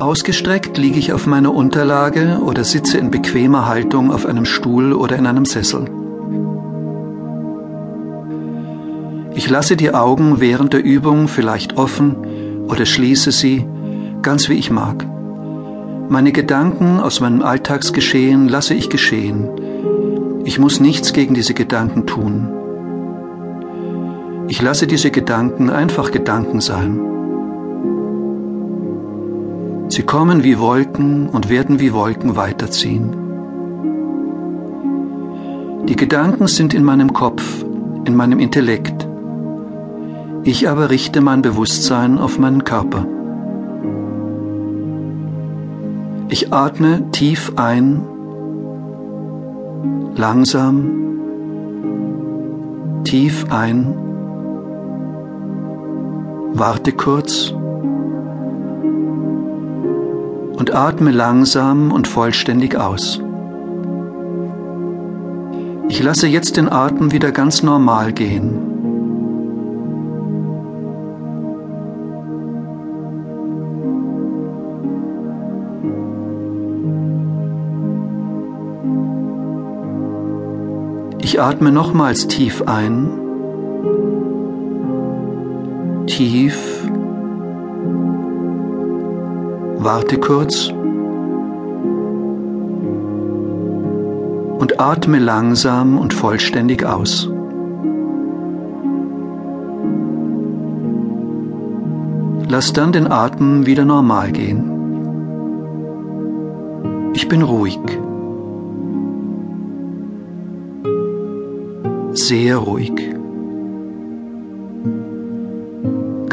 Ausgestreckt 0.00 0.76
liege 0.76 0.98
ich 0.98 1.12
auf 1.12 1.26
meiner 1.26 1.54
Unterlage 1.54 2.40
oder 2.44 2.64
sitze 2.64 2.98
in 2.98 3.12
bequemer 3.12 3.68
Haltung 3.68 4.10
auf 4.10 4.26
einem 4.26 4.44
Stuhl 4.44 4.92
oder 4.92 5.16
in 5.16 5.26
einem 5.26 5.44
Sessel. 5.44 5.84
Ich 9.34 9.48
lasse 9.48 9.76
die 9.76 9.94
Augen 9.94 10.40
während 10.40 10.72
der 10.72 10.82
Übung 10.82 11.28
vielleicht 11.28 11.76
offen 11.76 12.16
oder 12.68 12.86
schließe 12.86 13.30
sie, 13.30 13.66
ganz 14.22 14.48
wie 14.48 14.54
ich 14.54 14.72
mag. 14.72 15.06
Meine 16.08 16.32
Gedanken 16.32 16.98
aus 16.98 17.20
meinem 17.20 17.42
Alltagsgeschehen 17.42 18.48
lasse 18.48 18.74
ich 18.74 18.90
geschehen. 18.90 19.48
Ich 20.44 20.58
muss 20.58 20.80
nichts 20.80 21.12
gegen 21.12 21.34
diese 21.34 21.54
Gedanken 21.54 22.06
tun. 22.06 22.48
Ich 24.48 24.60
lasse 24.60 24.88
diese 24.88 25.12
Gedanken 25.12 25.70
einfach 25.70 26.10
Gedanken 26.10 26.60
sein. 26.60 27.13
Sie 29.88 30.02
kommen 30.02 30.44
wie 30.44 30.58
Wolken 30.58 31.28
und 31.28 31.50
werden 31.50 31.78
wie 31.78 31.92
Wolken 31.92 32.36
weiterziehen. 32.36 33.16
Die 35.86 35.96
Gedanken 35.96 36.46
sind 36.46 36.72
in 36.72 36.82
meinem 36.82 37.12
Kopf, 37.12 37.64
in 38.06 38.16
meinem 38.16 38.38
Intellekt. 38.38 39.06
Ich 40.42 40.68
aber 40.68 40.90
richte 40.90 41.20
mein 41.20 41.42
Bewusstsein 41.42 42.18
auf 42.18 42.38
meinen 42.38 42.64
Körper. 42.64 43.06
Ich 46.28 46.52
atme 46.52 47.10
tief 47.12 47.52
ein, 47.56 48.02
langsam, 50.16 50.90
tief 53.04 53.46
ein, 53.50 53.94
warte 56.54 56.92
kurz 56.92 57.54
und 60.56 60.74
atme 60.74 61.10
langsam 61.10 61.92
und 61.92 62.08
vollständig 62.08 62.76
aus. 62.76 63.20
Ich 65.88 66.02
lasse 66.02 66.26
jetzt 66.26 66.56
den 66.56 66.70
Atem 66.70 67.12
wieder 67.12 67.30
ganz 67.30 67.62
normal 67.62 68.12
gehen. 68.12 68.74
Ich 81.20 81.40
atme 81.40 81.72
nochmals 81.72 82.28
tief 82.28 82.62
ein, 82.62 83.10
tief 86.06 86.88
Warte 89.84 90.16
kurz 90.16 90.70
und 94.58 94.80
atme 94.80 95.18
langsam 95.18 95.98
und 95.98 96.14
vollständig 96.14 96.86
aus. 96.86 97.30
Lass 102.48 102.72
dann 102.72 102.92
den 102.92 103.12
Atem 103.12 103.66
wieder 103.66 103.84
normal 103.84 104.32
gehen. 104.32 104.70
Ich 107.12 107.28
bin 107.28 107.42
ruhig. 107.42 107.78
Sehr 112.14 112.56
ruhig 112.56 113.14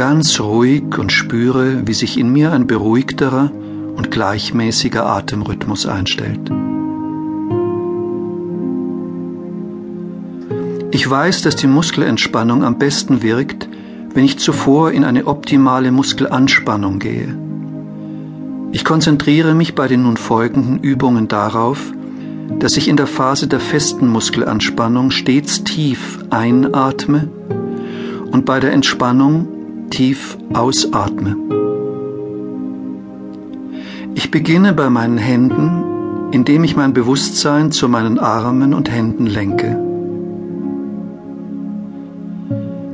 ganz 0.00 0.40
ruhig 0.40 0.96
und 0.96 1.12
spüre, 1.12 1.86
wie 1.86 1.92
sich 1.92 2.18
in 2.18 2.32
mir 2.32 2.52
ein 2.52 2.66
beruhigterer 2.66 3.50
und 3.98 4.10
gleichmäßiger 4.10 5.04
Atemrhythmus 5.04 5.84
einstellt. 5.84 6.50
Ich 10.90 11.10
weiß, 11.10 11.42
dass 11.42 11.54
die 11.56 11.66
Muskelentspannung 11.66 12.64
am 12.64 12.78
besten 12.78 13.20
wirkt, 13.20 13.68
wenn 14.14 14.24
ich 14.24 14.38
zuvor 14.38 14.90
in 14.92 15.04
eine 15.04 15.26
optimale 15.26 15.92
Muskelanspannung 15.92 16.98
gehe. 16.98 17.36
Ich 18.72 18.86
konzentriere 18.86 19.54
mich 19.54 19.74
bei 19.74 19.86
den 19.86 20.04
nun 20.04 20.16
folgenden 20.16 20.78
Übungen 20.78 21.28
darauf, 21.28 21.92
dass 22.58 22.78
ich 22.78 22.88
in 22.88 22.96
der 22.96 23.06
Phase 23.06 23.48
der 23.48 23.60
festen 23.60 24.08
Muskelanspannung 24.08 25.10
stets 25.10 25.62
tief 25.62 26.20
einatme 26.30 27.28
und 28.30 28.46
bei 28.46 28.60
der 28.60 28.72
Entspannung 28.72 29.59
tief 29.90 30.38
ausatme. 30.54 31.36
Ich 34.14 34.30
beginne 34.30 34.72
bei 34.72 34.90
meinen 34.90 35.18
Händen, 35.18 36.30
indem 36.32 36.64
ich 36.64 36.76
mein 36.76 36.94
Bewusstsein 36.94 37.72
zu 37.72 37.88
meinen 37.88 38.18
Armen 38.18 38.74
und 38.74 38.90
Händen 38.90 39.26
lenke. 39.26 39.78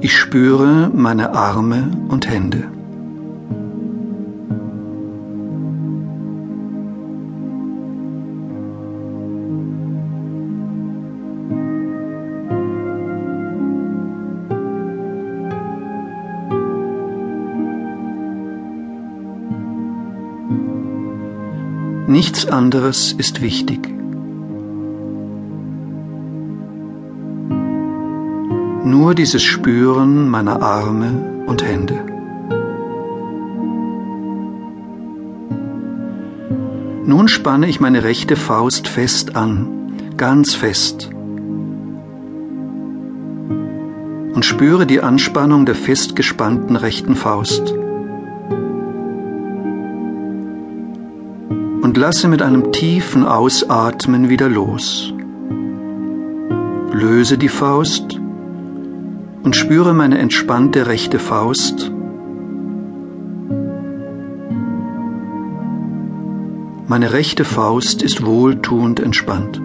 Ich 0.00 0.16
spüre 0.16 0.90
meine 0.94 1.34
Arme 1.34 1.90
und 2.08 2.28
Hände. 2.28 2.64
Nichts 22.10 22.44
anderes 22.44 23.12
ist 23.12 23.40
wichtig. 23.40 23.88
Nur 28.84 29.14
dieses 29.14 29.44
Spüren 29.44 30.28
meiner 30.28 30.60
Arme 30.60 31.44
und 31.46 31.62
Hände. 31.62 32.00
Nun 37.06 37.28
spanne 37.28 37.68
ich 37.68 37.78
meine 37.78 38.02
rechte 38.02 38.34
Faust 38.34 38.88
fest 38.88 39.36
an, 39.36 39.92
ganz 40.16 40.52
fest. 40.52 41.10
Und 44.34 44.44
spüre 44.44 44.84
die 44.84 45.00
Anspannung 45.00 45.64
der 45.64 45.76
fest 45.76 46.16
gespannten 46.16 46.74
rechten 46.74 47.14
Faust. 47.14 47.72
Und 51.90 51.96
lasse 51.96 52.28
mit 52.28 52.40
einem 52.40 52.70
tiefen 52.70 53.26
Ausatmen 53.26 54.28
wieder 54.28 54.48
los. 54.48 55.12
Löse 56.92 57.36
die 57.36 57.48
Faust 57.48 58.16
und 59.42 59.56
spüre 59.56 59.92
meine 59.92 60.18
entspannte 60.18 60.86
rechte 60.86 61.18
Faust. 61.18 61.90
Meine 66.86 67.12
rechte 67.12 67.44
Faust 67.44 68.02
ist 68.04 68.24
wohltuend 68.24 69.00
entspannt. 69.00 69.60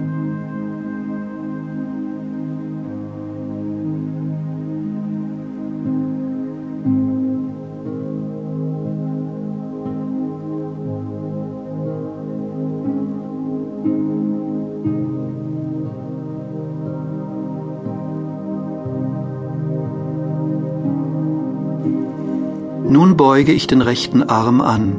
Nun 22.95 23.17
beuge 23.17 23.51
ich 23.51 23.67
den 23.67 23.81
rechten 23.81 24.23
Arm 24.23 24.61
an, 24.61 24.95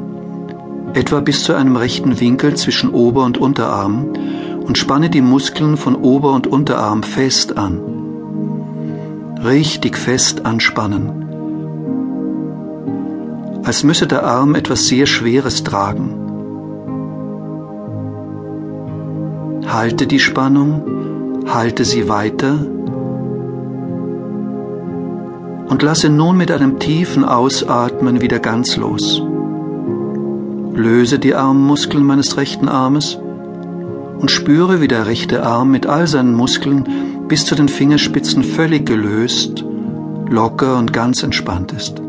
etwa 0.93 1.19
bis 1.19 1.43
zu 1.43 1.55
einem 1.55 1.75
rechten 1.77 2.19
Winkel 2.19 2.53
zwischen 2.53 2.91
Ober- 2.91 3.25
und 3.25 3.39
Unterarm 3.39 4.09
und 4.67 4.77
spanne 4.77 5.09
die 5.09 5.21
Muskeln 5.21 5.77
von 5.77 5.95
Ober- 5.95 6.33
und 6.33 6.45
Unterarm 6.45 7.01
fest 7.01 7.57
an. 7.57 7.79
Richtig 9.43 9.97
fest 9.97 10.45
anspannen. 10.45 11.09
Als 13.63 13.83
müsse 13.83 14.05
der 14.05 14.23
Arm 14.23 14.53
etwas 14.53 14.85
sehr 14.85 15.07
Schweres 15.07 15.63
tragen. 15.63 16.13
Halte 19.65 20.05
die 20.05 20.19
Spannung, 20.19 20.83
halte 21.47 21.83
sie 21.83 22.07
weiter 22.07 22.59
und 25.67 25.81
lasse 25.83 26.09
nun 26.09 26.37
mit 26.37 26.51
einem 26.51 26.79
tiefen 26.79 27.23
Ausatmen 27.25 28.21
wieder 28.21 28.39
ganz 28.39 28.77
los. 28.77 29.21
Löse 30.73 31.19
die 31.19 31.35
Armmuskeln 31.35 32.03
meines 32.03 32.37
rechten 32.37 32.69
Armes 32.69 33.17
und 34.19 34.31
spüre, 34.31 34.81
wie 34.81 34.87
der 34.87 35.07
rechte 35.07 35.43
Arm 35.43 35.71
mit 35.71 35.85
all 35.85 36.07
seinen 36.07 36.33
Muskeln 36.33 36.87
bis 37.27 37.45
zu 37.45 37.55
den 37.55 37.67
Fingerspitzen 37.67 38.43
völlig 38.43 38.85
gelöst, 38.85 39.65
locker 40.29 40.77
und 40.77 40.93
ganz 40.93 41.23
entspannt 41.23 41.71
ist. 41.73 42.01